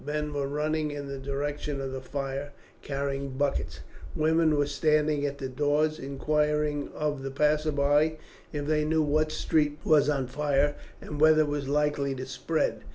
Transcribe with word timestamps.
Men 0.03 0.33
were 0.33 0.47
running 0.47 0.89
in 0.89 1.09
the 1.09 1.19
direction 1.19 1.79
of 1.79 1.91
the 1.91 2.01
fire 2.01 2.53
carrying 2.81 3.37
buckets; 3.37 3.81
women 4.15 4.57
were 4.57 4.65
standing 4.65 5.27
at 5.27 5.37
the 5.37 5.47
doors 5.47 5.99
inquiring 5.99 6.89
of 6.95 7.21
the 7.21 7.29
passersby 7.29 8.17
if 8.51 8.65
they 8.65 8.83
knew 8.83 9.03
what 9.03 9.31
street 9.31 9.77
was 9.85 10.09
on 10.09 10.25
fire, 10.25 10.73
and 11.01 11.21
whether 11.21 11.41
it 11.41 11.47
was 11.47 11.67
likely 11.69 12.15
to 12.15 12.25
spread. 12.25 12.81